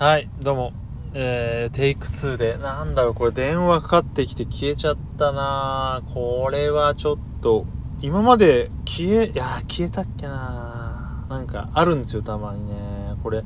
[0.00, 0.72] はい、どうも。
[1.12, 7.66] えー、テイク2で、なんだろう、これ電話かかってきて消えちゃったなこれはちょっと、
[8.00, 12.74] 今まで消え、いや消えたっけななんかあるんですよ、たまにね。
[13.22, 13.44] これ、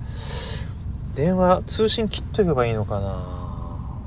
[1.17, 3.01] 電話、通信切っとけばいいのか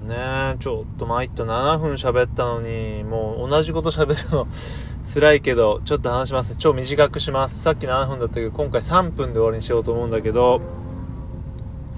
[0.07, 1.43] なねえ、ちょっと参った。
[1.43, 4.47] 7分喋ったのに、もう同じこと喋るの
[5.13, 6.55] 辛いけど、ちょっと話します。
[6.55, 7.61] 超短くします。
[7.61, 10.61] さっき7分だったけど、今回3分で終わりにしようと思うんだけど、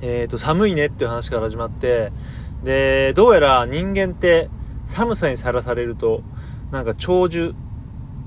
[0.01, 2.11] えっ、と、寒いねっていう話から始まって、
[2.63, 4.49] で、どうやら人間って
[4.85, 6.21] 寒さにさらされると、
[6.71, 7.53] なんか長寿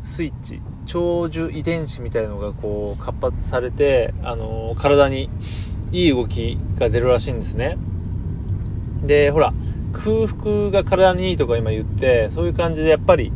[0.03, 5.29] スイッチ、長寿遺伝子みたいのがこう活発されて、あのー体に
[5.93, 7.77] いい動きが出るらしいんですね。
[9.03, 9.53] で、ほら、
[9.93, 13.33] 空腹が体にいいとか今言って、そういう感じでやっぱり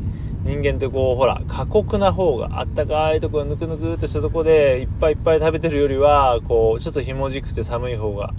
[0.47, 8.33] 人間ってこう、ほら、過酷な方が、あったかいところぬくぬくってしたとこで、いっぱいいっぱい食べてるよりは、こう、ちょっとひもじくて寒い方が、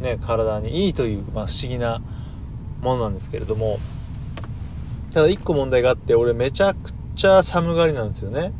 [0.00, 2.02] ね、体にいいという、まあ不思議な
[2.82, 3.78] ものなんですけれども、
[5.12, 8.52] ただ一個問題があって、俺めちゃくちゃ寒がりなんですよね。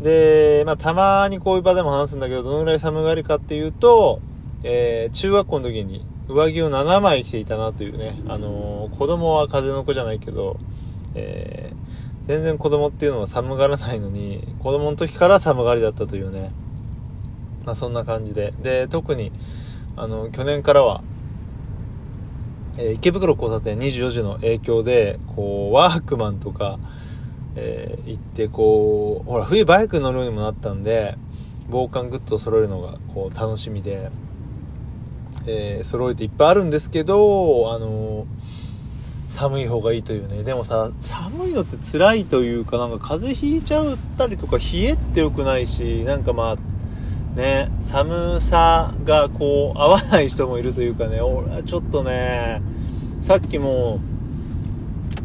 [0.00, 4.20] で、まあたまにこういう場でも話すんだけど、どのぐらい寒がりかっていうと、
[4.64, 10.58] えー中学校の時に上着を7枚着ていたなというね、あのー子供は風の子じゃないけど、
[11.14, 11.90] えー
[12.26, 16.52] 全然子供っていうのは寒がらないのに、子供の時から寒がりだったというね、
[17.64, 18.52] まあそんな感じで。
[18.62, 19.32] で、特に、
[19.96, 21.02] あの、去年からは、
[22.78, 26.78] えー池袋交差点24時の影響で、こう、ワークマンとか、
[27.56, 31.16] えー行って、こう、ほら、冬バイク乗るようにもなったんで、
[31.68, 34.10] 防寒グッズを揃えるのが、こう、楽しみで、
[35.46, 37.86] えー揃えていっぱいあるんですけど、あの
[39.30, 40.42] 寒い方がいいというね。
[40.42, 52.60] でもさ、寒いのって辛いというか、なんか風邪ひいちゃったりとか、冷えって良くないし、なんかまあ、ね、寒さがこう、合わない人もいるというかね、俺はちょっとね、
[53.20, 54.00] さっきも、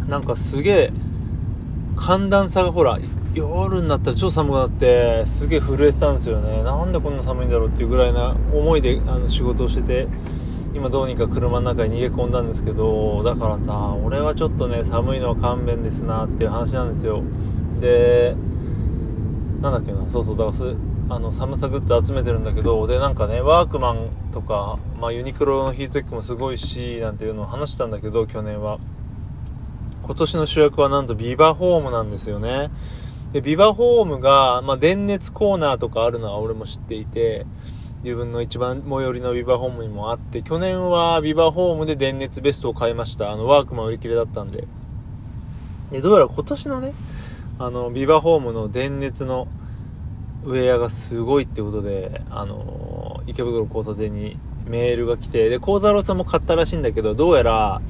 [0.08, 0.94] なんかすげえ、
[1.98, 3.00] 寒暖差がほら、
[3.34, 6.64] 夜になったら超寒くなって、すげえ震えてたんですよね。
[6.64, 10.08] なんでこんな寒いんだろうっていうぐらいな思いであの仕事をしてて、
[10.76, 17.24] 今どうにか車の中に逃げ込んだんですけど、だからさ、俺はちょっとね、寒いのは勘弁ですなっていう話なんですよ。
[17.80, 18.36] で、
[19.62, 20.52] なんだっけな、そうそう、だか
[21.10, 28.80] ら、あの、寒さグッズ集めてるんだけど、で、なんかね、ワークマンとか、まあ、ユニクロのヒートテックもすごいし、なんていうのを話したんだけど、去年は。
[30.04, 32.70] 今年の主役はなんとビバホームなんですよね。
[33.32, 37.46] で、ビバホームが、まあ、電熱コーナーとかあるのは俺も知っていて、
[38.06, 43.32] 自分の一番最寄りのビバホームにもあって、去年はビバホームで電熱ベストを買いました。
[43.32, 44.68] あの、ワークマン売り切れだったんで。
[45.90, 46.94] で、どうやら今年のね、
[47.58, 49.48] あの、ビバホームの電熱の
[50.44, 57.82] ウェアがすごいってことで、あの、池袋交差点にメールが来て、で、孝太郎さんも買ったらしいんだけど、どうやら、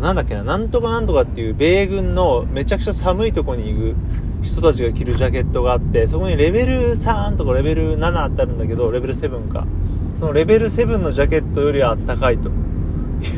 [0.00, 3.96] なんだっけな、なんとかなんとかっていう米軍のめちゃくちゃ寒いとこに行く
[4.42, 9.66] 人たちが着るジャケットがあって、そこにレベル3とかレベル7あってあるんだけど、レベル7か。
[10.14, 12.52] そのレベル7のジャケットよりはあったかいとい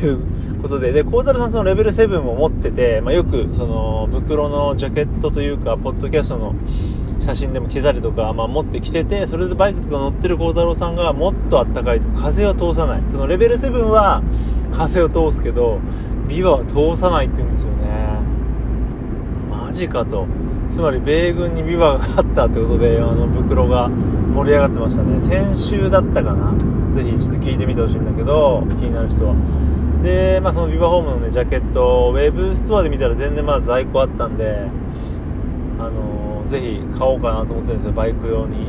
[0.09, 0.19] う
[0.61, 6.55] ことで、で、孝太郎さんそのレベル7も持ってて、まあ、よくその袋のジャケットというか、ポッドキャストの
[7.19, 12.07] 写真でも着てたりとか、まあ、持ってきてて、それでバイクとか乗ってる孝太郎さんがもっとあったかいと。
[12.09, 13.03] 風は通さない。
[13.05, 14.23] そのレベル7は
[14.71, 15.79] 風を通すけど、
[16.27, 17.77] ビバは通さないって言うんですよね。
[19.49, 20.25] マジかと。
[20.69, 25.21] つまり米軍にビバがあったってことで、あの袋が盛り上がってましたね。
[25.21, 26.55] 先週だったかな？
[26.93, 29.35] ぜひちょっと聞いてみてほしいんだけど、気になる人は。
[30.03, 34.67] で、まあそのビバホームのね、ジャケット、ウェブストアで見たら全然まだ在庫あったんで、
[35.79, 38.67] あのーぜひ買おうかなと思ってるんですよ、バイク用に。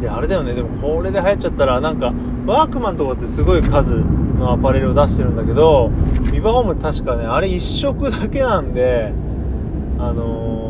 [0.00, 2.12] で、あれだよね、でもこれで流行っちゃったら、なんか、
[2.46, 4.02] ワークマンとかってすごい数
[4.38, 5.90] のアパレルを出してるんだけど、
[6.32, 9.12] ビバホーム確かね、あれ一色だけなんで、
[10.02, 10.62] あのー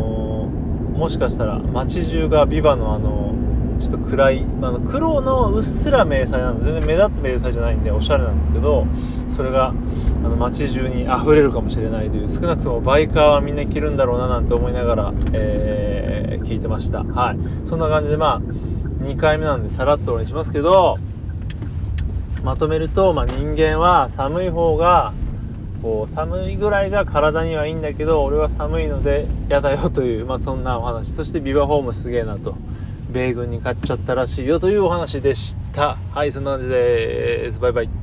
[0.92, 3.34] もしかしたら街中がビバのあの
[3.80, 8.86] ちょっと暗い、あの黒のうっすら迷彩なので全然目立つ迷彩じゃないんでおしゃれなんですけど
[9.28, 9.72] それがあ
[10.28, 17.02] の街中に溢れるかもしれないという少なくともバイカーはみんな着るんだろうななんて思いながら、えー聞いてました。
[17.02, 17.38] はい。
[17.66, 18.40] そんな感じでまあ
[19.02, 20.98] 2回目なんでさらっとお願いしますけど
[22.44, 25.12] まとめると、まあ、人間は寒い方が
[25.82, 31.10] こう寒いぐらいが体にはいいんだけど俺は寒いので嫌だよという、まあ、そんなお話。
[31.10, 32.54] そしてビバホームすげえなと。
[33.10, 35.98] 米軍に買っちゃったらしいよというお話でした。
[36.12, 37.58] はいそんな感じです。
[37.58, 38.01] バイバイ。